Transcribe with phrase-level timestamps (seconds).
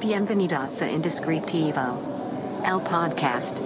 [0.00, 3.58] Bienvenidos a Indescriptivo, el podcast.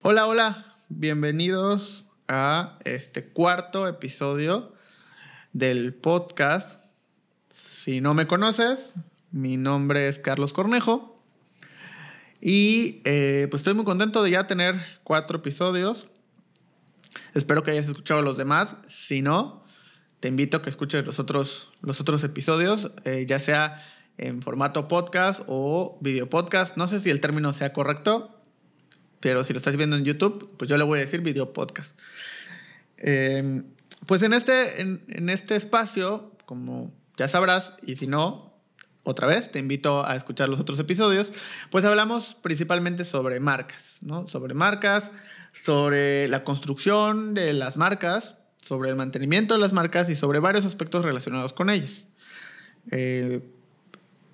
[0.00, 4.72] Hola, hola, bienvenidos a este cuarto episodio
[5.52, 6.80] del podcast.
[7.50, 8.94] Si no me conoces,
[9.30, 11.20] mi nombre es Carlos Cornejo
[12.40, 16.06] y eh, pues estoy muy contento de ya tener cuatro episodios.
[17.34, 18.76] Espero que hayas escuchado los demás.
[18.88, 19.64] Si no,
[20.20, 23.82] te invito a que escuches los otros, los otros episodios, eh, ya sea
[24.16, 26.76] en formato podcast o video podcast.
[26.76, 28.40] No sé si el término sea correcto,
[29.18, 31.98] pero si lo estás viendo en YouTube, pues yo le voy a decir video podcast.
[32.98, 33.62] Eh,
[34.06, 38.53] pues en este, en, este espacio, como ya sabrás, y si no,
[39.04, 41.32] otra vez, te invito a escuchar los otros episodios,
[41.70, 44.26] pues hablamos principalmente sobre marcas, ¿no?
[44.28, 45.10] Sobre marcas,
[45.64, 50.64] sobre la construcción de las marcas, sobre el mantenimiento de las marcas y sobre varios
[50.64, 52.08] aspectos relacionados con ellas.
[52.90, 53.40] Eh,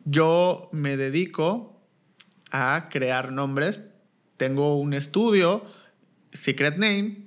[0.05, 1.79] yo me dedico
[2.51, 3.83] a crear nombres
[4.41, 5.67] tengo un estudio,
[6.33, 7.27] Secret Name,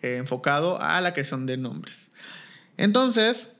[0.00, 2.12] eh, enfocado a la creación de nombres.
[2.76, 3.51] Entonces,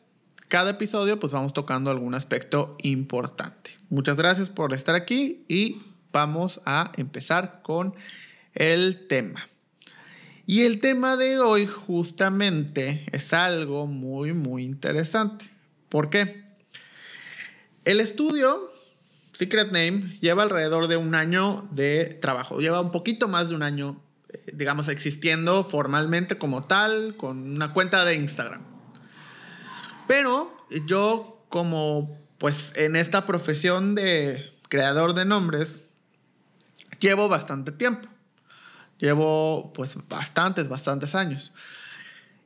[0.53, 3.71] cada episodio pues vamos tocando algún aspecto importante.
[3.89, 5.81] Muchas gracias por estar aquí y
[6.13, 7.95] vamos a empezar con
[8.53, 9.49] el tema.
[10.45, 15.47] Y el tema de hoy justamente es algo muy, muy interesante.
[15.89, 16.45] ¿Por qué?
[17.87, 18.71] El estudio
[19.33, 23.63] Secret Name lleva alrededor de un año de trabajo, lleva un poquito más de un
[23.63, 28.72] año, eh, digamos, existiendo formalmente como tal, con una cuenta de Instagram.
[30.13, 35.87] Pero yo como, pues, en esta profesión de creador de nombres,
[37.01, 38.11] llevo bastante tiempo.
[38.99, 41.55] Llevo, pues, bastantes, bastantes años.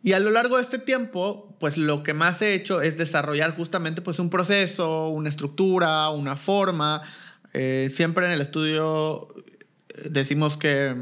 [0.01, 3.57] Y a lo largo de este tiempo, pues lo que más he hecho es desarrollar
[3.57, 7.03] justamente pues un proceso, una estructura, una forma.
[7.53, 9.27] Eh, siempre en el estudio
[9.89, 10.95] eh, decimos que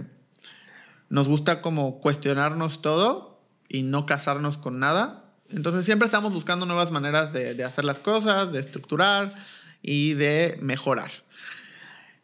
[1.10, 5.23] nos gusta como cuestionarnos todo y no casarnos con nada.
[5.54, 9.34] Entonces siempre estamos buscando nuevas maneras de, de hacer las cosas, de estructurar
[9.82, 11.10] y de mejorar.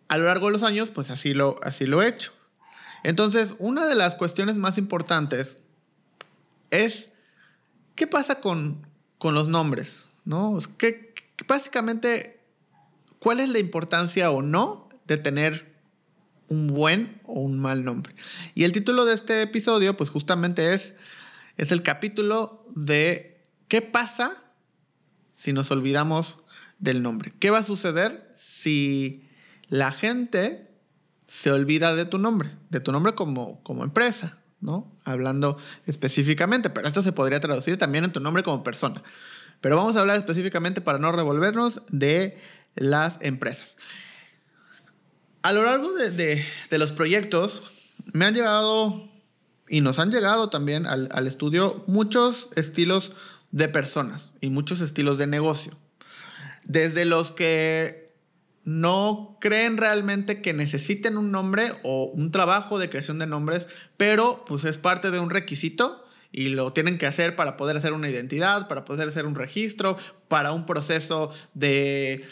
[0.09, 2.33] A lo largo de los años, pues así lo, así lo he hecho.
[3.03, 5.57] Entonces, una de las cuestiones más importantes
[6.71, 7.11] es
[7.95, 8.87] qué pasa con,
[9.23, 10.59] los nombres, ¿no?
[10.79, 11.15] ¿Qué,
[11.47, 12.41] básicamente,
[13.19, 15.75] ¿cuál es la importancia o no de tener
[16.49, 18.15] un buen o un mal nombre?
[18.55, 20.95] Y el título de este episodio, pues justamente es,
[21.57, 24.33] es el capítulo de qué pasa
[25.33, 26.39] si nos olvidamos
[26.79, 27.33] del nombre.
[27.39, 29.29] ¿Qué va a suceder si
[29.69, 30.71] la gente
[31.27, 34.93] se olvida de tu nombre, de tu nombre como, como empresa, ¿no?
[35.05, 39.03] Hablando específicamente, pero esto se podría traducir también en tu nombre como persona.
[39.61, 42.41] Pero vamos a hablar específicamente para no revolvernos de
[42.75, 43.77] las empresas.
[45.43, 47.63] A lo largo de, los proyectos
[48.13, 49.10] me han llegado
[49.71, 53.13] y nos han llegado también al, estudio muchos estilos
[53.53, 55.79] de personas y muchos estilos de negocio.
[56.65, 58.13] Desde los que
[58.65, 64.45] no creen realmente que necesiten un nombre o un trabajo de creación de nombres, pero
[64.45, 68.11] pues es parte de un requisito y lo tienen que hacer para poder hacer una
[68.11, 72.25] identidad, para poder hacer un registro, para un proceso de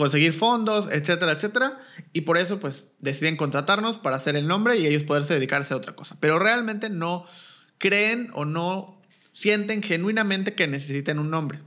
[0.00, 1.78] conseguir fondos, etcétera, etcétera.
[2.14, 5.76] Y por eso pues deciden contratarnos para hacer el nombre y ellos poderse dedicarse a
[5.76, 6.16] otra cosa.
[6.20, 7.26] Pero realmente no
[7.76, 8.98] creen o no
[9.32, 11.60] sienten genuinamente que necesiten un nombre.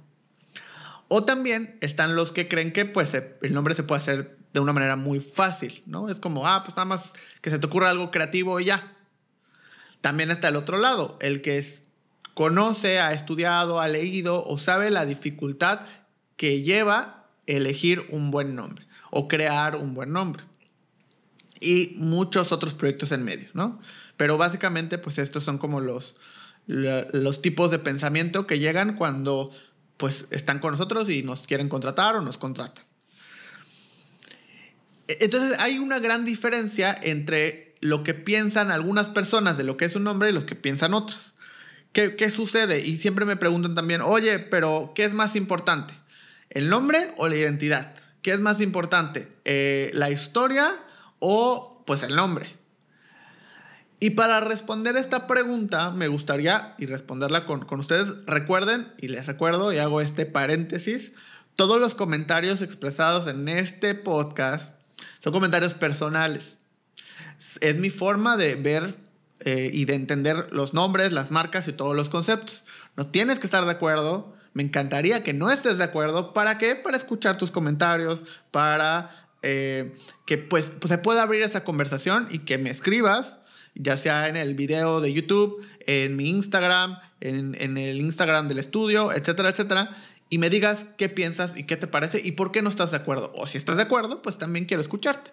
[1.10, 4.74] O también están los que creen que pues el nombre se puede hacer de una
[4.74, 6.10] manera muy fácil, ¿no?
[6.10, 8.98] Es como, ah, pues nada más que se te ocurra algo creativo y ya.
[10.02, 11.84] También está el otro lado, el que es,
[12.34, 15.82] conoce, ha estudiado, ha leído o sabe la dificultad
[16.36, 20.44] que lleva elegir un buen nombre o crear un buen nombre.
[21.60, 23.80] Y muchos otros proyectos en medio, ¿no?
[24.18, 26.16] Pero básicamente, pues estos son como los,
[26.68, 29.52] los tipos de pensamiento que llegan cuando
[29.98, 32.84] pues están con nosotros y nos quieren contratar o nos contratan.
[35.08, 39.86] E-, entonces hay una gran diferencia entre lo que piensan algunas personas de lo que
[39.86, 41.36] es un nombre y los que piensan otros.
[41.92, 42.80] ¿Qué, ¿Qué, sucede?
[42.80, 45.94] Y siempre me preguntan también, oye, pero ¿qué es más importante?
[46.54, 47.96] ¿El nombre o la identidad?
[48.22, 49.36] ¿Qué es más importante?
[49.44, 50.72] Eh, ¿La historia
[51.18, 52.48] o pues el nombre?
[54.00, 59.74] Y para responder esta pregunta, me gustaría, y responderla con, ustedes, recuerden, y les recuerdo,
[59.74, 61.14] y hago este paréntesis,
[61.56, 64.74] todos los comentarios expresados en este podcast
[65.22, 66.60] son comentarios personales.
[67.62, 68.96] Es mi forma de ver
[69.40, 72.64] eh, y de entender los nombres, las marcas y todos los conceptos.
[72.96, 74.33] No tienes que estar de acuerdo.
[74.54, 76.34] Me encantaría que no estés de acuerdo.
[76.34, 76.76] ¿Para qué?
[76.76, 79.10] Para escuchar tus comentarios, para
[79.42, 79.96] eh,
[80.26, 83.38] que pues, pues, se pueda abrir esa conversación y que me escribas,
[83.76, 88.60] ya sea en el video de YouTube, en mi Instagram, en, en el Instagram del
[88.60, 89.96] estudio, etcétera, etcétera
[90.34, 92.98] y me digas qué piensas y qué te parece y por qué no estás de
[92.98, 93.32] acuerdo.
[93.36, 95.30] O si estás de acuerdo, pues también quiero escucharte.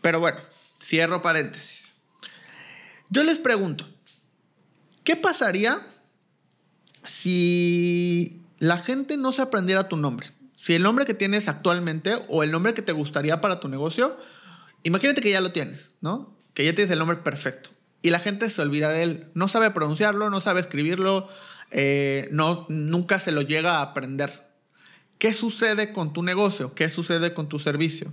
[0.00, 0.40] Pero bueno,
[0.82, 1.84] cierro paréntesis.
[3.10, 3.88] Yo les pregunto,
[5.04, 5.86] ¿qué pasaría
[7.04, 10.30] si la gente no se aprendiera tu nombre?
[10.56, 14.16] Si el nombre que tienes actualmente o el nombre que te gustaría para tu negocio,
[14.82, 16.34] imagínate que ya lo tienes, ¿no?
[16.54, 17.70] Que ya tienes el nombre perfecto.
[18.02, 21.28] Y la gente se olvida de él, no sabe pronunciarlo, no sabe escribirlo,
[21.70, 24.48] eh, no, nunca se lo llega a aprender.
[25.18, 26.74] ¿Qué sucede con tu negocio?
[26.74, 28.12] ¿Qué sucede con tu servicio?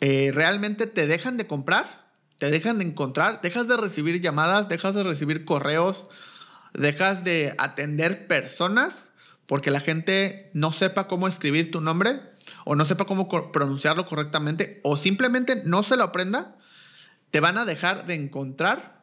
[0.00, 2.08] Eh, ¿Realmente te dejan de comprar?
[2.38, 3.40] ¿Te dejan de encontrar?
[3.40, 4.68] ¿Dejas de recibir llamadas?
[4.68, 6.06] ¿Dejas de recibir correos?
[6.78, 9.10] ¿Dejas de atender personas?
[9.46, 12.20] Porque la gente no sepa cómo escribir tu nombre
[12.64, 16.56] o no sepa cómo pronunciarlo correctamente o simplemente no se lo aprenda.
[17.30, 19.02] ¿Te van a dejar de encontrar?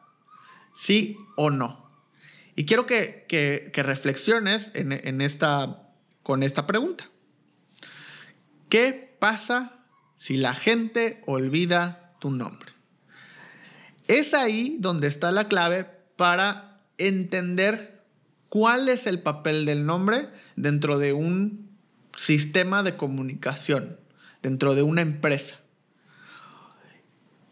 [0.74, 1.90] ¿Sí o no?
[2.54, 5.90] Y quiero que, reflexiones en, esta,
[6.22, 7.10] con esta pregunta.
[8.70, 9.84] ¿Qué pasa
[10.16, 12.72] si la gente olvida tu nombre?
[14.08, 15.84] Es ahí donde está la clave
[16.16, 18.02] para entender
[18.48, 21.70] cuál es el papel del nombre dentro de un
[22.16, 23.98] sistema de comunicación,
[24.42, 25.56] dentro de una empresa.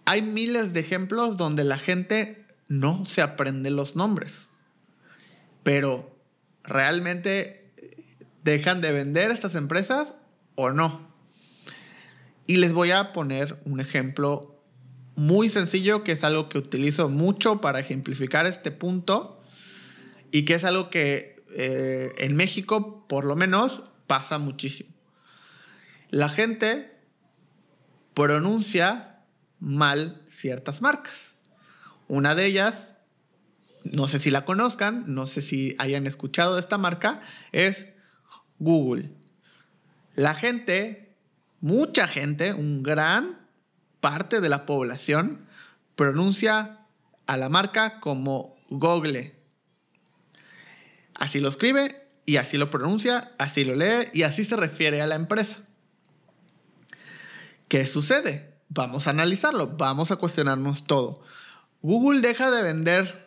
[0.06, 4.48] Hay miles de ejemplos donde la gente no se aprende los nombres
[5.64, 6.14] pero
[6.62, 7.72] ¿realmente
[8.44, 10.14] dejan de vender estas empresas
[10.54, 11.12] o no?
[12.46, 14.62] Y les voy a poner un ejemplo
[15.16, 19.33] muy sencillo que es algo que utilizo mucho para ejemplificar este punto
[20.34, 24.90] y que es algo que eh, en México por lo menos pasa muchísimo.
[26.10, 26.98] La gente
[28.14, 29.20] pronuncia
[29.60, 31.34] mal ciertas marcas.
[32.08, 32.94] Una de ellas
[33.84, 37.20] no sé si la conozcan, no sé si hayan escuchado de esta marca,
[37.52, 37.86] es
[38.58, 39.12] Google.
[40.16, 41.14] La gente,
[41.60, 43.46] mucha gente, un gran
[44.00, 45.46] parte de la población
[45.94, 46.80] pronuncia
[47.28, 49.43] a la marca como Google.
[51.14, 55.06] Así lo escribe y así lo pronuncia, así lo lee y así se refiere a
[55.06, 55.58] la empresa.
[57.68, 58.54] ¿Qué sucede?
[58.68, 61.22] Vamos a analizarlo, vamos a cuestionarnos todo.
[61.82, 63.24] Google deja de vender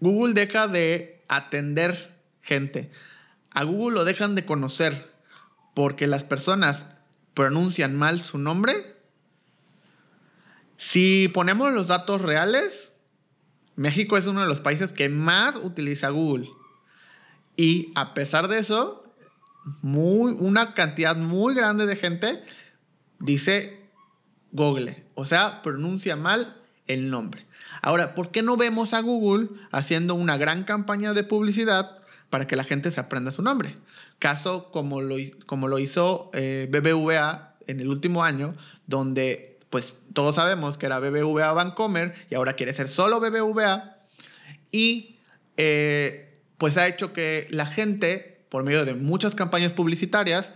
[0.00, 2.90] Google deja de atender gente.
[3.50, 5.12] A Google lo dejan de conocer
[5.74, 6.86] porque las personas
[7.34, 8.96] pronuncian mal su nombre.
[10.78, 12.92] Si ponemos los datos reales,
[13.76, 16.48] México es uno de los países que más utiliza Google.
[17.60, 19.04] Y a pesar de eso,
[19.82, 22.42] muy, una cantidad muy grande de gente
[23.18, 23.82] dice
[24.50, 25.04] Google.
[25.14, 27.44] O sea, pronuncia mal el nombre.
[27.82, 31.98] Ahora, ¿por qué no vemos a Google haciendo una gran campaña de publicidad
[32.30, 33.76] para que la gente se aprenda su nombre?
[34.18, 38.54] Caso como lo, como lo hizo eh, BBVA en el último año,
[38.86, 43.98] donde pues todos sabemos que era BBVA Bancomer y ahora quiere ser solo BBVA.
[44.72, 45.16] Y
[45.58, 46.29] eh,
[46.60, 50.52] pues ha hecho que la gente, por medio de muchas campañas publicitarias,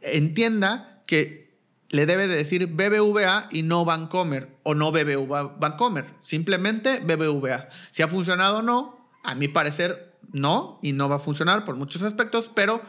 [0.00, 1.54] entienda que
[1.90, 6.06] le debe de decir BBVA y no Bancomer o no BBVA Bancomer.
[6.22, 7.68] Simplemente BBVA.
[7.92, 11.76] Si ha funcionado o no, a mi parecer no y no va a funcionar por
[11.76, 12.82] muchos aspectos, pero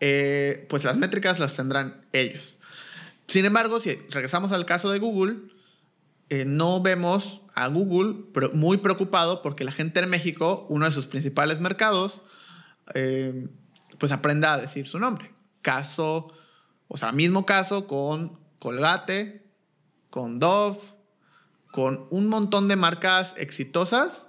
[0.00, 2.56] eh, pues las métricas las tendrán ellos.
[3.28, 5.36] Sin embargo, si regresamos al caso de Google,
[6.28, 11.06] eh, no vemos a Google muy preocupado porque la gente en México, uno de sus
[11.06, 12.20] principales mercados,
[12.94, 13.48] eh,
[13.98, 15.32] pues aprenda a decir su nombre.
[15.62, 16.28] Caso,
[16.88, 19.50] o sea, mismo caso con Colgate,
[20.10, 20.78] con Dove,
[21.72, 24.26] con un montón de marcas exitosas,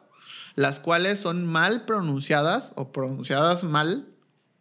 [0.56, 4.14] las cuales son mal pronunciadas o pronunciadas mal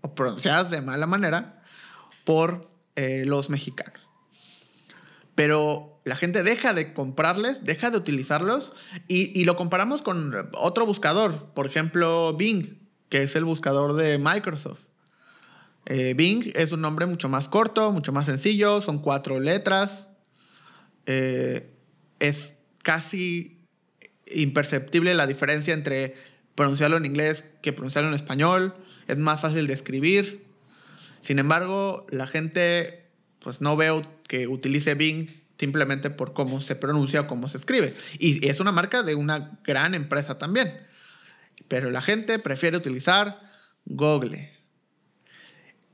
[0.03, 1.63] o pronunciadas de mala manera
[2.25, 4.06] por eh, los mexicanos.
[5.37, 8.73] Pero la gente deja de comprarles, deja de utilizarlos
[9.07, 12.79] y, lo comparamos con otro buscador, por ejemplo Bing,
[13.09, 14.81] que es el buscador de Microsoft.
[15.85, 20.09] Eh, Bing es un nombre mucho más corto, mucho más sencillo, son cuatro letras.
[21.05, 21.71] Eh,
[22.19, 23.61] es casi
[24.27, 26.15] imperceptible la diferencia entre
[26.55, 28.75] pronunciarlo en inglés que pronunciarlo en español.
[29.07, 30.47] Es más fácil de escribir.
[31.21, 35.29] Sin embargo, la gente, pues no veo que utilice Bing
[35.59, 37.95] simplemente por cómo se pronuncia o cómo se escribe.
[38.19, 40.87] Y es una marca de una gran empresa también.
[41.69, 43.51] Pero la gente prefiere utilizar
[43.87, 44.53] Google.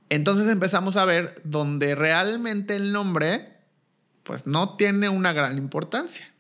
[0.09, 3.53] Entonces empezamos a ver donde realmente el nombre
[4.23, 6.33] pues no tiene una gran importancia.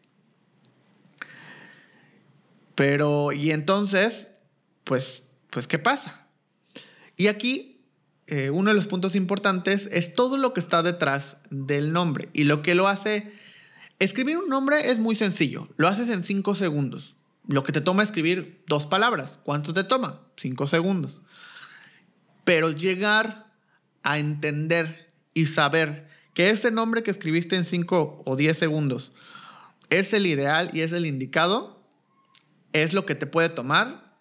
[2.74, 4.28] Pero, y entonces,
[4.84, 6.26] pues, pues, ¿qué pasa?
[7.16, 7.71] Y aquí,
[8.32, 12.30] eh, uno de los puntos importantes es todo lo que está detrás del nombre.
[12.32, 13.30] Y lo que lo hace,
[13.98, 15.68] escribir un nombre es muy sencillo.
[15.76, 17.14] Lo haces en cinco segundos.
[17.46, 19.38] Lo que te toma escribir dos palabras.
[19.42, 20.22] ¿Cuánto te toma?
[20.38, 21.20] Cinco segundos.
[22.44, 23.52] Pero llegar
[24.02, 29.12] a entender y saber que ese nombre que escribiste en 5 o 10 segundos
[29.90, 31.84] es el ideal y es el indicado,
[32.72, 34.16] es lo que te puede tomar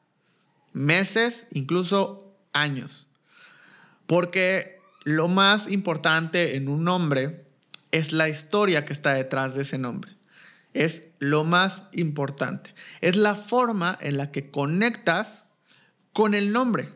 [0.73, 3.07] meses, incluso años.
[4.11, 7.45] Porque lo más importante en un nombre
[7.91, 10.11] es la historia que está detrás de ese nombre.
[10.73, 12.73] Es lo más importante.
[12.99, 15.45] Es la forma en la que conectas
[16.11, 16.89] con el nombre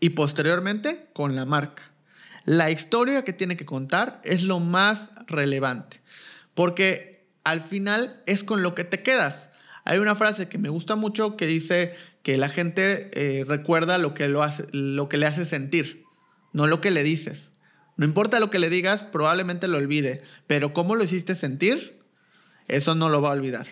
[0.00, 1.82] y posteriormente con la marca.
[2.44, 6.02] La historia que tiene que contar es lo más relevante,
[6.52, 9.48] porque al final es con lo que te quedas.
[9.86, 14.12] Hay una frase que me gusta mucho que dice que la gente eh, recuerda lo
[14.12, 15.99] que, lo, hace, lo que le hace sentir,
[16.52, 17.50] no lo que le dices.
[17.96, 22.00] No importa lo que le digas, probablemente lo olvide, pero cómo lo hiciste sentir,
[22.66, 23.66] eso no lo va a olvidar.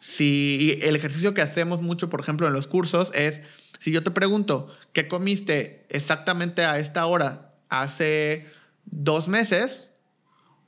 [0.00, 3.42] Si el ejercicio que hacemos mucho, por ejemplo, en los cursos es
[3.78, 8.46] si yo te pregunto, ¿qué comiste exactamente a esta hora hace
[8.84, 9.90] dos meses?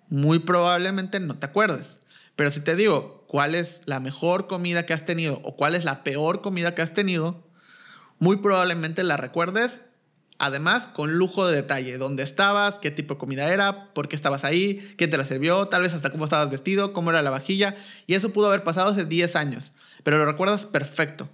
[0.08, 2.00] Muy probablemente no te acuerdes.
[2.36, 5.84] Pero si te digo, ¿cuál es la mejor comida que has tenido o cuál es
[5.84, 7.46] la peor comida que has tenido?
[8.18, 9.80] Muy probablemente la recuerdes
[10.42, 14.42] Además, con lujo de detalle, dónde estabas, qué tipo de comida era, por qué estabas
[14.42, 17.76] ahí, quién te la sirvió, tal vez hasta cómo estabas vestido, cómo era la vajilla.
[18.06, 21.28] Y eso pudo haber pasado hace 10 años, pero lo recuerdas perfecto.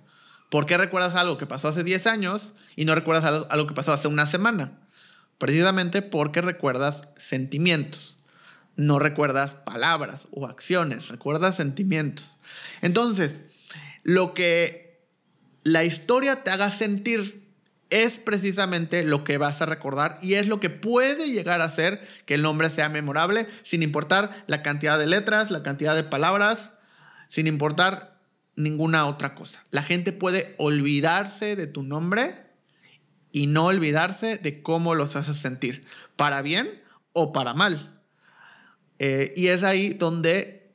[0.50, 3.92] ¿Por qué recuerdas algo que pasó hace 10 años y no recuerdas algo que pasó
[3.92, 4.72] hace una semana?
[5.38, 8.16] Precisamente porque recuerdas sentimientos.
[8.74, 12.34] No recuerdas palabras o acciones, recuerdas sentimientos.
[12.82, 13.42] Entonces,
[14.02, 15.00] lo que
[15.62, 17.45] la historia te haga sentir
[17.90, 22.06] es precisamente lo que vas a recordar y es lo que puede llegar a hacer
[22.24, 26.72] que el nombre sea memorable, sin importar la cantidad de letras, la cantidad de palabras,
[27.28, 28.18] sin importar
[28.56, 29.64] ninguna otra cosa.
[29.70, 32.46] La gente puede olvidarse de tu nombre
[33.30, 35.84] y no olvidarse de cómo los haces sentir,
[36.16, 38.00] para bien o para mal.
[38.98, 40.74] Eh, y es ahí donde,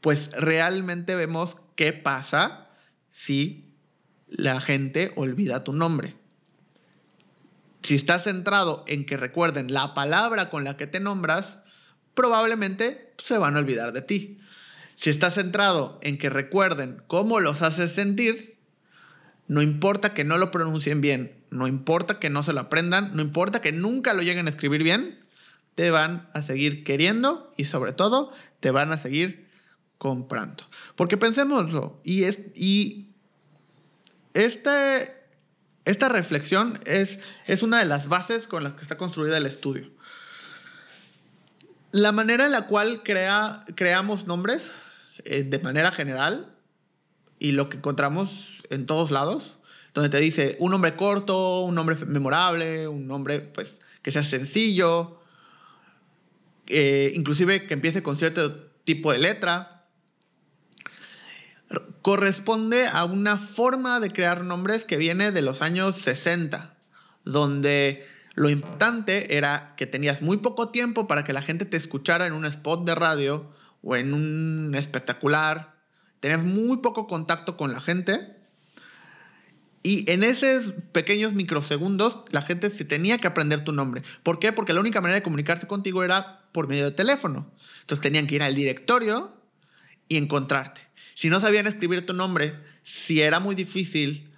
[0.00, 2.70] pues realmente vemos qué pasa
[3.10, 3.75] si
[4.28, 6.14] la gente olvida tu nombre.
[7.82, 11.60] Si estás centrado en que recuerden la palabra con la que te nombras,
[12.14, 14.38] probablemente se van a olvidar de ti.
[14.96, 18.56] Si estás centrado en que recuerden cómo los haces sentir,
[19.46, 23.22] no importa que no lo pronuncien bien, no importa que no se lo aprendan, no
[23.22, 25.20] importa que nunca lo lleguen a escribir bien,
[25.74, 29.46] te van a seguir queriendo y sobre todo te van a seguir
[29.98, 30.64] comprando.
[30.96, 33.10] Porque pensémoslo, y, es, y
[34.36, 35.14] este,
[35.86, 39.90] esta reflexión es, es una de las bases con las que está construida el estudio.
[41.90, 44.72] La manera en la cual crea, creamos nombres
[45.24, 46.54] eh, de manera general
[47.38, 49.58] y lo que encontramos en todos lados,
[49.94, 55.18] donde te dice un nombre corto, un nombre memorable, un nombre pues que sea sencillo,
[56.66, 59.75] eh, inclusive que empiece con cierto tipo de letra,
[62.02, 66.74] corresponde a una forma de crear nombres que viene de los años 60,
[67.24, 72.26] donde lo importante era que tenías muy poco tiempo para que la gente te escuchara
[72.26, 73.50] en un spot de radio
[73.82, 75.74] o en un espectacular,
[76.20, 78.36] tenías muy poco contacto con la gente.
[79.82, 84.02] Y en esos pequeños microsegundos la gente se tenía que aprender tu nombre.
[84.22, 84.52] ¿Por qué?
[84.52, 87.50] Porque la única manera de comunicarse contigo era por medio de teléfono.
[87.80, 89.40] Entonces tenían que ir al directorio
[90.08, 90.82] y encontrarte.
[91.16, 94.30] Si no sabían escribir tu nombre, si era muy difícil,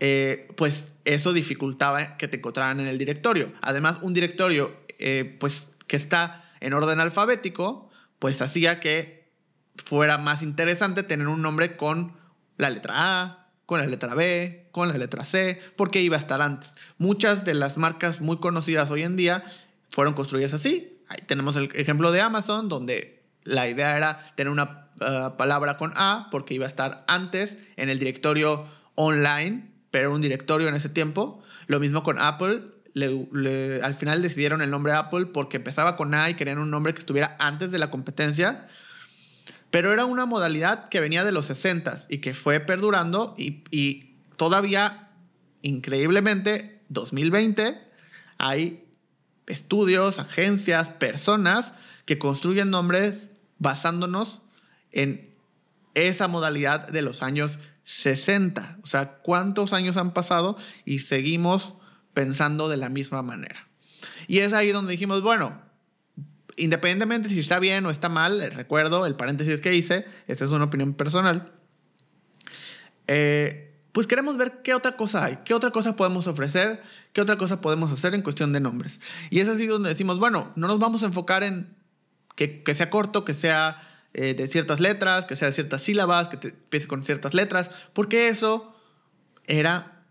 [0.00, 3.52] eh, pues eso dificultaba que te encontraran en el directorio.
[3.60, 9.28] Además, un directorio eh, pues, que está en orden alfabético, pues hacía que
[9.76, 12.16] fuera más interesante tener un nombre con
[12.56, 16.40] la letra A, con la letra B, con la letra C, porque iba a estar
[16.40, 16.72] antes.
[16.96, 19.44] Muchas de las marcas muy conocidas hoy en día
[19.90, 21.02] fueron construidas así.
[21.06, 23.13] Ahí tenemos el ejemplo de Amazon, donde
[23.44, 27.88] la idea era tener una eh, palabra con A, porque iba a estar antes en
[27.88, 31.42] el directorio online, pero un directorio en ese tiempo.
[31.66, 32.62] Lo mismo con Apple,
[33.82, 37.00] al final decidieron el nombre Apple porque empezaba con A y querían un nombre que
[37.00, 38.66] estuviera antes de la competencia.
[39.70, 44.14] Pero era una modalidad que venía de los 60 y que fue perdurando y, y
[44.36, 45.08] todavía,
[45.62, 47.80] increíblemente, 2020,
[48.38, 48.84] hay
[49.46, 51.72] estudios, agencias, personas
[52.04, 53.32] que construyen nombres
[53.64, 54.42] basándonos
[54.92, 55.34] en
[55.94, 58.78] esa modalidad de los años 60.
[58.82, 61.74] O sea, ¿cuántos años han pasado y seguimos
[62.12, 63.68] pensando de la misma manera?
[64.28, 65.62] Y es ahí donde dijimos, bueno,
[66.56, 70.66] independientemente si está bien o está mal, recuerdo el paréntesis que hice, esta es una
[70.66, 71.52] opinión personal,
[73.06, 77.38] eh, pues queremos ver qué otra cosa hay, qué otra cosa podemos ofrecer, qué otra
[77.38, 79.00] cosa podemos hacer en cuestión de nombres.
[79.30, 81.73] Y es así donde decimos, bueno, no nos vamos a enfocar en
[82.34, 86.28] que, que sea corto, que sea eh, de ciertas letras, que sea de ciertas sílabas,
[86.28, 88.74] que te empiece con ciertas letras, porque eso
[89.46, 90.02] era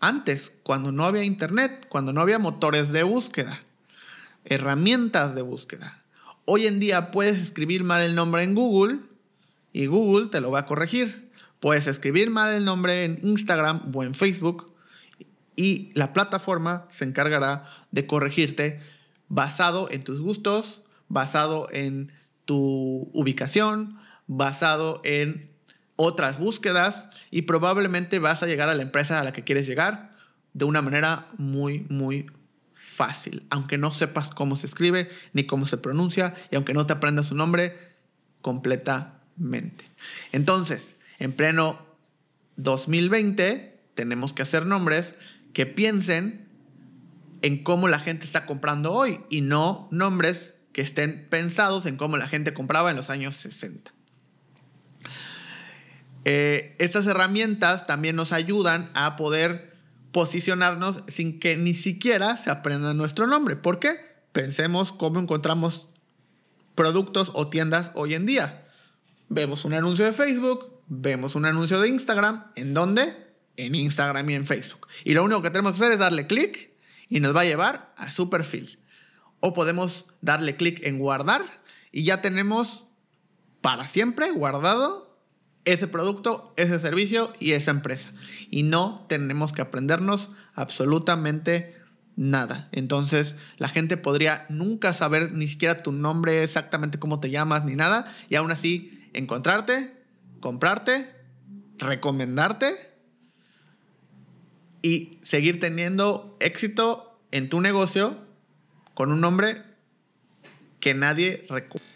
[0.00, 3.60] antes, cuando no había internet, cuando no había motores de búsqueda
[4.48, 6.02] herramientas de búsqueda.
[6.46, 9.00] Hoy en día puedes escribir mal el nombre en Google
[9.72, 11.30] y Google te lo va a corregir.
[11.60, 14.72] Puedes escribir mal el nombre en Instagram o en Facebook
[15.54, 18.80] y la plataforma se encargará de corregirte
[19.28, 22.12] basado en tus gustos, basado en
[22.44, 25.50] tu ubicación, basado en
[25.96, 30.14] otras búsquedas y probablemente vas a llegar a la empresa a la que quieres llegar
[30.52, 32.26] de una manera muy, muy
[32.72, 36.92] fácil, aunque no sepas cómo se escribe ni cómo se pronuncia y aunque no te
[36.92, 37.76] aprendas su nombre
[38.40, 39.84] completamente.
[40.32, 41.84] Entonces, en pleno
[42.56, 45.14] 2020 tenemos que hacer nombres
[45.52, 46.48] que piensen
[47.42, 52.18] en cómo la gente está comprando hoy y no nombres que estén pensados en cómo
[52.18, 53.92] la gente compraba en los años 60.
[56.24, 59.76] Eh, estas herramientas también nos ayudan a poder
[60.12, 63.56] posicionarnos sin que ni siquiera se aprenda nuestro nombre.
[63.56, 63.96] ¿Por qué?
[64.30, 65.88] Pensemos cómo encontramos
[66.76, 68.64] productos o tiendas hoy en día.
[69.28, 72.52] Vemos un anuncio de Facebook, vemos un anuncio de Instagram.
[72.54, 73.16] ¿En dónde?
[73.56, 74.86] En Instagram y en Facebook.
[75.02, 76.70] Y lo único que tenemos que hacer es darle clic
[77.08, 78.78] y nos va a llevar a su perfil.
[79.40, 81.44] O podemos darle clic en guardar
[81.92, 82.86] y ya tenemos
[83.60, 85.18] para siempre guardado
[85.64, 88.12] ese producto, ese servicio y esa empresa.
[88.50, 91.76] Y no tenemos que aprendernos absolutamente
[92.16, 92.68] nada.
[92.72, 97.74] Entonces la gente podría nunca saber ni siquiera tu nombre, exactamente cómo te llamas, ni
[97.74, 98.12] nada.
[98.28, 99.94] Y aún así encontrarte,
[100.40, 101.14] comprarte,
[101.78, 102.74] recomendarte
[104.82, 108.27] y seguir teniendo éxito en tu negocio
[108.98, 109.62] con un nombre
[110.80, 111.86] que nadie recuerda.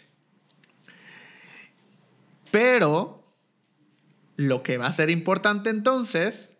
[2.49, 3.27] Pero
[4.37, 6.55] lo que va a ser importante entonces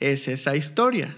[0.00, 1.16] es esa historia.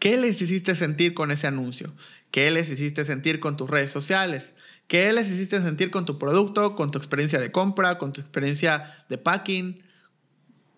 [0.00, 1.94] ¿Qué les hiciste sentir con ese anuncio?
[2.32, 4.52] ¿Qué les hiciste sentir con tus redes sociales?
[4.88, 9.04] ¿Qué les hiciste sentir con tu producto, con tu experiencia de compra, con tu experiencia
[9.10, 9.80] de packing,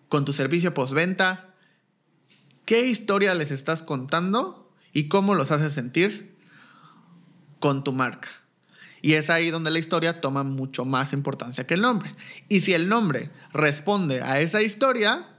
[0.09, 1.55] con tu servicio postventa?
[2.65, 6.34] ¿Qué historia les estás contando y cómo los haces sentir
[7.59, 8.29] con tu marca?
[9.05, 12.15] Y es ahí donde la historia toma mucho más importancia que el nombre.
[12.49, 15.29] Y si el nombre responde a esa historia,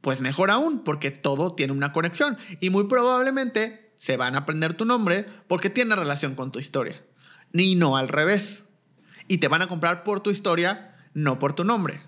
[0.00, 2.38] pues mejor aún, porque todo tiene una conexión.
[2.60, 7.02] Y muy probablemente se van a aprender tu nombre porque tiene relación con tu historia.
[7.52, 8.62] Ni no al revés.
[9.26, 12.00] Y te van a comprar por tu historia, no por tu nombre.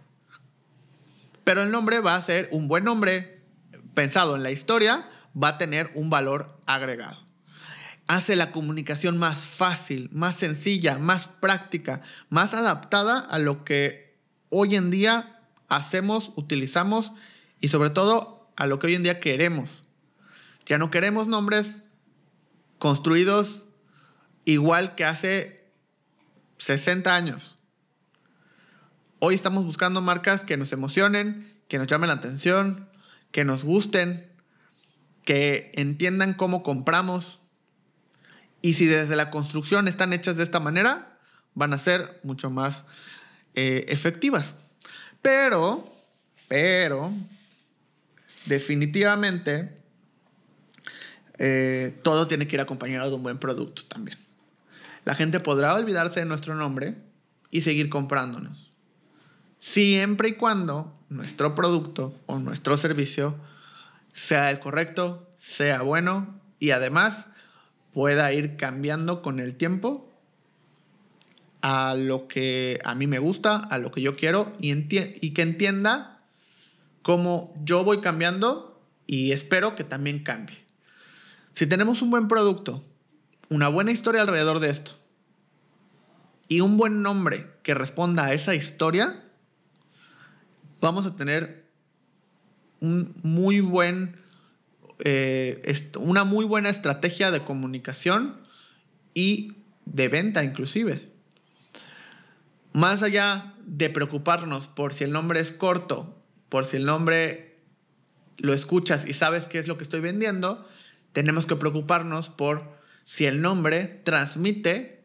[1.42, 3.42] Pero el nombre va a ser un buen nombre
[3.94, 7.29] pensado en la historia, va a tener un valor agregado
[8.10, 14.18] hace la comunicación más fácil, más sencilla, más práctica, más adaptada a lo que
[14.48, 17.12] hoy en día hacemos, utilizamos
[17.60, 19.84] y sobre todo a lo que hoy en día queremos.
[20.66, 21.84] Ya no queremos nombres
[22.80, 23.64] construidos
[24.44, 25.70] igual que hace
[26.58, 27.58] 60 años.
[29.20, 32.88] Hoy estamos buscando marcas que nos emocionen, que nos llamen la atención,
[33.30, 34.28] que nos gusten,
[35.24, 37.39] que entiendan cómo compramos,
[38.62, 41.18] y si desde la construcción están hechas de esta manera,
[41.54, 42.84] van a ser mucho más
[43.54, 44.56] eh, efectivas.
[45.22, 45.90] Pero,
[46.48, 47.12] pero,
[48.46, 49.76] definitivamente,
[51.38, 54.18] eh, todo tiene que ir acompañado de un buen producto también.
[55.04, 56.96] La gente podrá olvidarse de nuestro nombre
[57.50, 58.72] y seguir comprándonos.
[59.58, 63.36] Siempre y cuando nuestro producto o nuestro servicio
[64.12, 67.26] sea el correcto, sea bueno y además
[67.92, 70.10] pueda ir cambiando con el tiempo
[71.62, 75.42] a lo que a mí me gusta, a lo que yo quiero y, y que
[75.42, 76.22] entienda
[77.02, 80.58] cómo yo voy cambiando y espero que también cambie.
[81.52, 82.82] Si tenemos un buen producto,
[83.48, 84.92] una buena historia alrededor de esto
[86.48, 89.22] y un buen nombre que responda a esa historia,
[90.80, 91.68] vamos a tener
[92.80, 94.16] un muy buen,
[95.04, 98.36] eh, una muy buena estrategia de comunicación
[99.14, 101.10] y de venta inclusive.
[102.72, 107.58] Más allá de preocuparnos por si el nombre es corto, por si el nombre
[108.36, 110.66] lo escuchas y sabes qué es lo que estoy vendiendo,
[111.12, 115.04] tenemos que preocuparnos por si el nombre transmite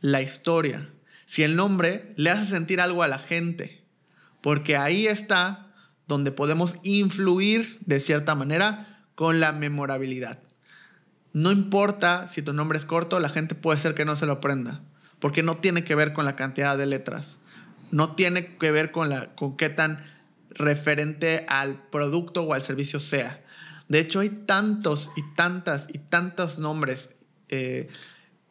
[0.00, 0.90] la historia,
[1.24, 3.84] si el nombre le hace sentir algo a la gente,
[4.40, 5.72] porque ahí está
[6.06, 8.91] donde podemos influir de cierta manera
[9.22, 10.40] con la memorabilidad.
[11.32, 14.32] No importa si tu nombre es corto, la gente puede ser que no se lo
[14.32, 14.80] aprenda,
[15.20, 17.38] porque no tiene que ver con la cantidad de letras,
[17.92, 20.04] no tiene que ver con, la, con qué tan
[20.50, 23.44] referente al producto o al servicio sea.
[23.86, 27.10] De hecho, hay tantos y tantas y tantos nombres
[27.48, 27.88] eh,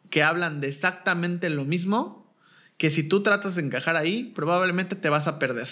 [0.08, 2.34] que hablan de exactamente lo mismo
[2.78, 5.68] que si tú tratas de encajar ahí, probablemente te vas a perder.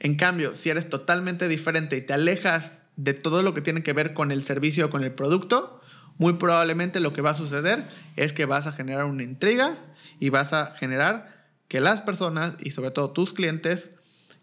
[0.00, 3.92] En cambio, si eres totalmente diferente y te alejas de todo lo que tiene que
[3.92, 5.80] ver con el servicio o con el producto,
[6.18, 9.74] muy probablemente lo que va a suceder es que vas a generar una intriga
[10.18, 13.90] y vas a generar que las personas y sobre todo tus clientes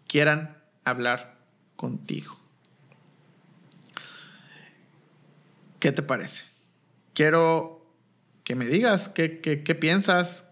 [0.06, 1.38] quieran hablar
[1.76, 2.36] contigo.
[5.78, 6.42] ¿Qué te parece?
[7.14, 7.86] Quiero
[8.44, 9.28] que me digas qué,
[9.80, 10.44] piensas.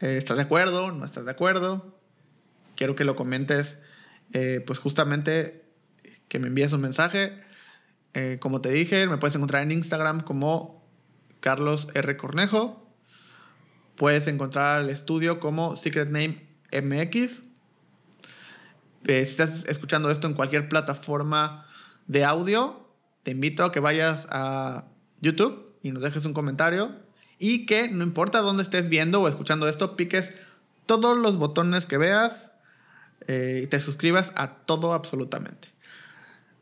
[0.00, 0.92] Eh, ¿Estás de acuerdo?
[0.92, 1.98] ¿No estás de acuerdo?
[2.76, 3.76] Quiero que lo comentes,
[4.32, 5.63] eh, pues justamente
[6.28, 7.42] que me envíes un mensaje.
[8.14, 10.84] Eh, como te dije, me puedes encontrar en Instagram como
[11.40, 12.16] Carlos R.
[12.16, 12.88] Cornejo.
[13.96, 17.42] Puedes encontrar el estudio como Secret Name MX.
[19.04, 21.66] si estás escuchando esto en cualquier plataforma
[22.06, 22.88] de audio,
[23.22, 24.86] te invito a que vayas a
[25.20, 26.92] YouTube y nos dejes un comentario
[27.38, 30.32] y que no importa dónde estés viendo o escuchando esto, piques
[30.86, 32.52] todos los botones que veas
[33.26, 35.73] eh, y te suscribas a todo absolutamente.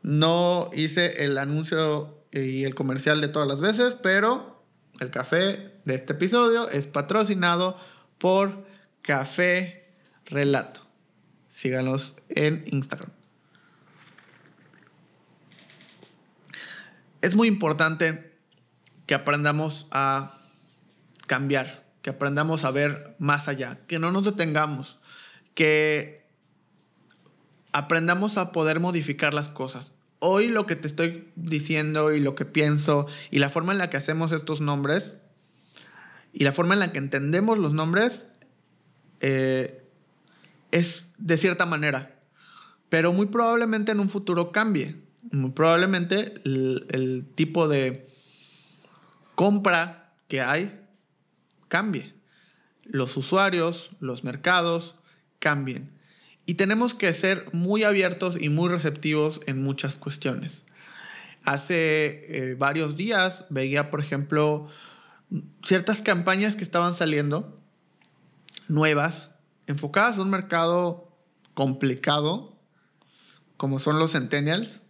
[0.03, 4.63] No hice el anuncio y el comercial de todas las veces, pero
[4.99, 7.77] el café de este episodio es patrocinado
[8.17, 8.65] por
[9.01, 9.91] Café
[10.25, 10.81] Relato.
[11.49, 13.11] Síganos en Instagram.
[17.23, 18.33] es muy importante
[19.05, 20.37] que aprendamos a
[21.25, 24.99] cambiar, que aprendamos a ver más allá, que no nos detengamos,
[25.55, 26.27] que
[27.71, 29.92] aprendamos a poder modificar las cosas.
[30.25, 33.89] Hoy lo que te estoy diciendo y lo que pienso y la forma en la
[33.89, 35.15] que hacemos estos nombres
[36.31, 38.29] y la forma en la que entendemos los nombres
[39.19, 39.83] eh,
[40.71, 42.21] es de cierta manera,
[42.89, 45.03] pero muy probablemente en un futuro cambie
[45.53, 48.09] probablemente el, tipo de
[49.35, 50.79] compra que hay
[51.67, 52.13] cambie.
[52.83, 54.95] Los usuarios, los mercados
[55.39, 55.89] cambien.
[56.45, 60.63] Y tenemos que ser muy abiertos y muy receptivos en muchas cuestiones.
[61.43, 64.67] Hace eh, varios días veía, por ejemplo,
[65.63, 67.59] ciertas campañas que estaban saliendo
[68.67, 69.31] nuevas,
[69.67, 71.11] enfocadas a un mercado
[71.53, 72.57] complicado,
[73.57, 74.81] como son los centennials,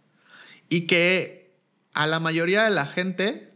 [0.68, 1.56] y que
[1.92, 3.50] a la mayoría de la gente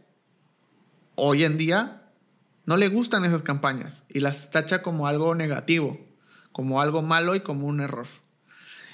[1.15, 2.03] hoy en día
[2.65, 5.99] no le gustan esas campañas y las tacha como algo negativo,
[6.51, 8.07] como algo malo y como un error.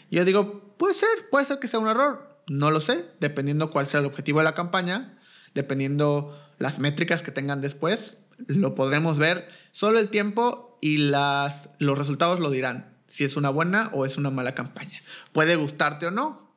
[0.09, 3.71] Y yo digo, puede ser, puede ser que sea un error, no lo sé, dependiendo
[3.71, 5.17] cuál sea el objetivo de la campaña,
[5.53, 9.47] dependiendo las métricas que tengan después, lo podremos ver.
[9.71, 14.17] Solo el tiempo y las, los resultados lo dirán, si es una buena o es
[14.17, 15.01] una mala campaña.
[15.31, 16.51] Puede gustarte o no,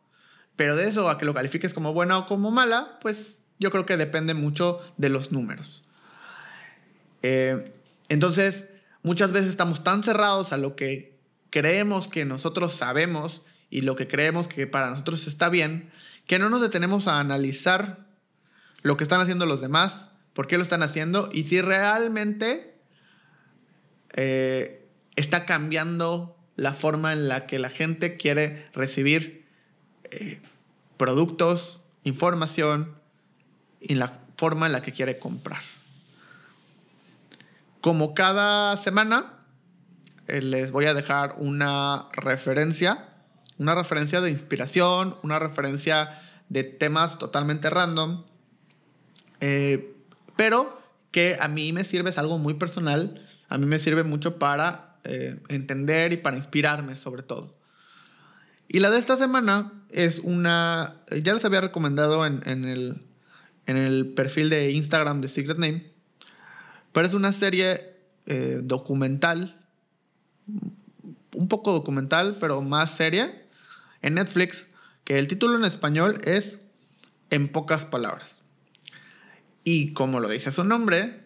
[0.56, 3.86] pero de eso a que lo califiques como buena o como mala, pues yo creo
[3.86, 5.82] que depende mucho de los números.
[7.22, 7.72] Eh,
[8.08, 8.66] entonces,
[9.02, 11.18] muchas veces estamos tan cerrados a lo que
[11.50, 15.90] creemos que nosotros sabemos y lo que creemos que para nosotros está bien,
[16.26, 18.06] que no nos detenemos a analizar
[18.82, 22.78] lo que están haciendo los demás, por qué lo están haciendo y si realmente
[24.14, 29.46] eh, está cambiando la forma en la que la gente quiere recibir
[30.04, 30.40] eh,
[30.96, 32.96] productos, información
[33.80, 35.62] y la forma en la que quiere comprar.
[37.80, 39.34] Como cada semana,
[40.26, 43.08] eh, les voy a dejar una referencia,
[43.58, 48.24] una referencia de inspiración, una referencia de temas totalmente random,
[49.40, 49.94] eh,
[50.36, 54.38] pero que a mí me sirve, es algo muy personal, a mí me sirve mucho
[54.38, 54.84] para
[55.48, 57.58] entender y para inspirarme sobre todo.
[58.68, 63.02] Y la de esta semana es una, ya les había recomendado en, el,
[63.66, 65.90] en el perfil de Instagram de Secret Name.
[66.98, 67.94] Pero es una serie
[68.26, 69.64] eh, documental,
[71.32, 73.40] un poco documental, pero más seria,
[74.02, 74.66] en Netflix,
[75.04, 76.58] que el título en español es
[77.30, 78.40] En pocas palabras.
[79.62, 81.20] Y como lo dice su nombre,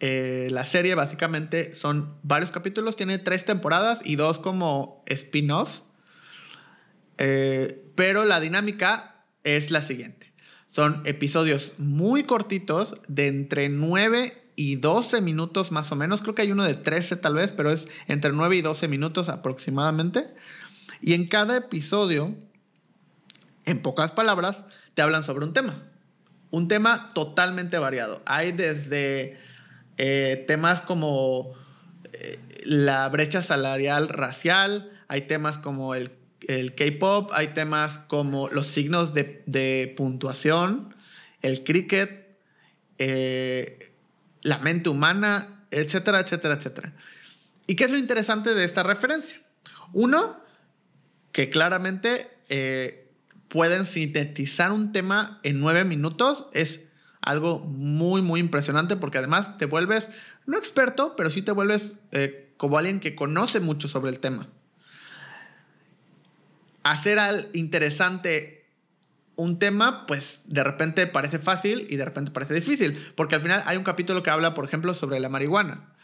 [0.00, 5.82] eh, la serie básicamente son varios capítulos, tiene tres temporadas y dos como spin-offs.
[7.16, 10.30] Eh, pero la dinámica es la siguiente.
[10.70, 16.20] Son episodios muy cortitos de entre 9 y 12 minutos más o menos.
[16.20, 19.30] Creo que hay uno de 13 tal vez, pero es entre 9 y 12 minutos
[19.30, 20.34] aproximadamente.
[21.00, 22.36] Y en cada episodio,
[23.64, 25.82] en pocas palabras, te hablan sobre un tema.
[26.50, 28.20] Un tema totalmente variado.
[28.26, 29.38] Hay desde
[29.96, 31.54] eh, temas como
[32.12, 36.12] eh, la brecha salarial racial, hay temas como el,
[36.48, 40.94] el K-Pop, hay temas como los signos de, de puntuación,
[41.40, 42.36] el cricket,
[42.98, 43.89] eh,
[44.42, 46.92] la mente humana, etcétera, etcétera, etcétera.
[47.66, 49.40] ¿Y qué es lo interesante de esta referencia?
[49.92, 50.40] Uno,
[51.32, 52.28] que claramente
[53.48, 56.84] pueden sintetizar un tema en nueve minutos, es
[57.20, 60.08] algo muy, muy impresionante porque además te vuelves,
[60.46, 64.48] no experto, pero sí te vuelves eh, como alguien que conoce mucho sobre el tema.
[66.82, 68.59] Hacer al interesante
[69.40, 73.62] un tema, pues de repente parece fácil y de repente parece difícil, porque al final
[73.64, 75.94] hay un capítulo que habla, por ejemplo, sobre la marihuana.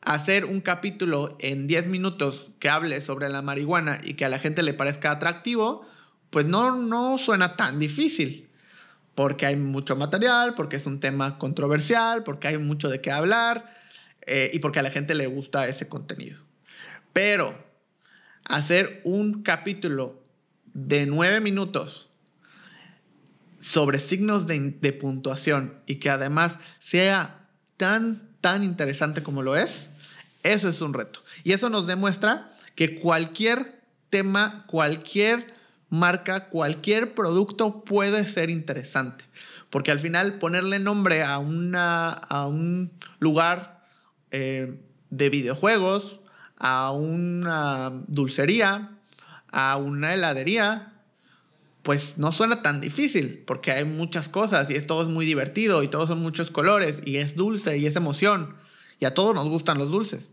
[0.00, 4.40] Hacer un capítulo en 10 minutos que hable sobre la marihuana y que a la
[4.40, 5.86] gente le parezca atractivo,
[6.30, 8.50] pues no, no suena tan difícil
[9.14, 13.72] porque hay mucho material, porque es un tema controversial, porque hay mucho de qué hablar
[14.26, 16.40] eh, y porque a la gente le gusta ese contenido.
[17.12, 17.56] Pero
[18.44, 20.20] hacer un capítulo
[20.72, 22.10] de nueve minutos
[23.64, 27.48] sobre signos de, de, puntuación y que además sea
[27.78, 29.88] tan, tan interesante como lo es,
[30.42, 31.20] eso es un reto.
[31.44, 35.46] Y eso nos demuestra que cualquier tema, cualquier
[35.88, 39.24] marca, cualquier producto puede ser interesante.
[39.70, 43.82] Porque al final ponerle nombre a, una, a un lugar
[44.30, 46.20] eh, de videojuegos,
[46.58, 48.98] a una dulcería,
[49.50, 50.93] a una heladería,
[51.84, 55.82] pues no suena tan difícil, porque hay muchas cosas y es, todo es muy divertido
[55.82, 58.56] y todos son muchos colores y es dulce y es emoción
[58.98, 60.32] y a todos nos gustan los dulces.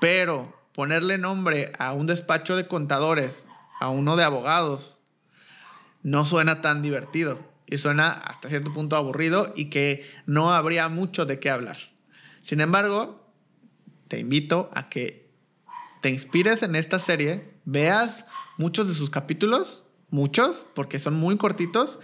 [0.00, 3.44] Pero ponerle nombre a un despacho de contadores
[3.80, 5.00] a uno de abogados,
[6.04, 11.26] no suena tan divertido y suena hasta cierto punto aburrido y que no habría mucho
[11.26, 11.78] de qué hablar.
[12.42, 13.28] Sin embargo,
[14.06, 15.28] te invito a que
[16.00, 18.24] te inspires en esta serie, veas
[18.56, 21.98] muchos de sus capítulos, muchos, porque son muy cortitos,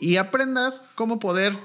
[0.00, 1.56] y aprendas cómo poder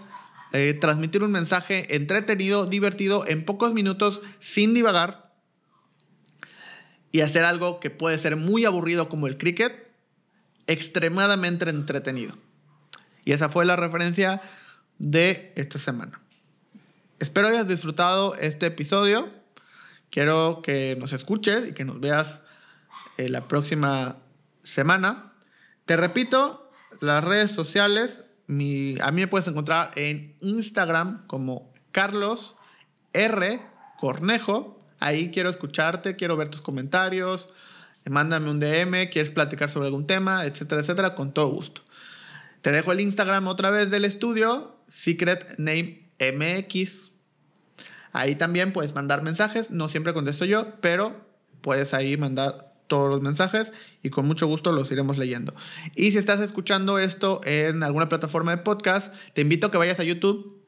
[0.53, 5.31] eh, transmitir un mensaje entretenido, divertido, en pocos minutos, sin divagar,
[7.11, 9.91] y hacer algo que puede ser muy aburrido como el cricket,
[10.67, 12.37] extremadamente entretenido.
[13.25, 14.41] Y esa fue la referencia
[14.97, 16.21] de esta semana.
[17.19, 19.29] Espero hayas disfrutado este episodio.
[20.09, 22.41] Quiero que nos escuches y que nos veas
[23.17, 24.17] eh, la próxima
[24.63, 25.30] semana.
[25.85, 32.55] Te repito, las redes sociales, mi, a mí me puedes encontrar en Instagram como Carlos
[33.13, 33.61] R.
[33.99, 37.49] Cornejo Ahí quiero escucharte, quiero ver tus comentarios,
[38.05, 41.81] mándame un DM, quieres platicar sobre algún tema, etcétera, etcétera, con todo gusto.
[42.61, 47.09] Te dejo el Instagram otra vez del estudio, Secret Name MX.
[48.13, 51.19] Ahí también puedes mandar mensajes, no siempre contesto yo, pero
[51.61, 53.71] puedes ahí mandar todos los mensajes
[54.03, 55.55] y con mucho gusto los iremos leyendo.
[55.95, 60.01] Y si estás escuchando esto en alguna plataforma de podcast, te invito a que vayas
[60.01, 60.61] a YouTube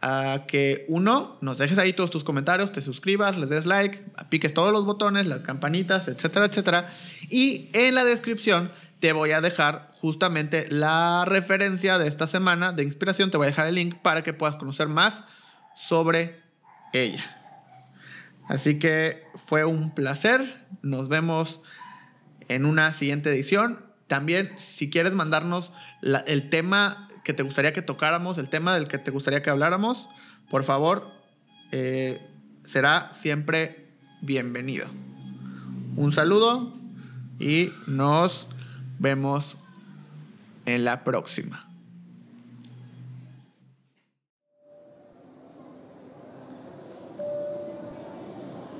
[0.00, 4.54] a que uno, nos dejes ahí todos tus comentarios, te suscribas, les des like, piques
[4.54, 6.90] todos los botones, las campanitas, etcétera, etcétera.
[7.28, 12.84] Y en la descripción te voy a dejar justamente la referencia de esta semana de
[12.84, 15.22] inspiración, te voy a dejar el link para que puedas conocer más
[15.74, 16.40] sobre
[16.94, 17.37] ella.
[18.48, 21.60] Así que fue un placer, nos vemos
[22.48, 23.84] en una siguiente edición.
[24.06, 25.72] También si quieres mandarnos
[26.26, 30.08] el tema que te gustaría que tocáramos, el tema del que te gustaría que habláramos,
[30.48, 31.06] por favor,
[31.72, 32.20] eh,
[32.64, 33.86] será siempre
[34.22, 34.88] bienvenido.
[35.96, 36.72] Un saludo
[37.38, 38.48] y nos
[38.98, 39.58] vemos
[40.64, 41.67] en la próxima.